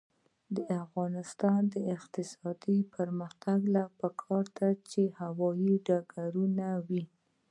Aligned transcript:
د 0.55 0.57
افغانستان 0.83 1.59
د 1.73 1.75
اقتصادي 1.95 2.79
پرمختګ 2.95 3.59
لپاره 3.75 3.97
پکار 3.99 4.45
ده 4.57 4.69
چې 4.89 5.01
هوايي 5.21 5.73
ډګرونه 5.87 6.67
وي. 6.87 7.03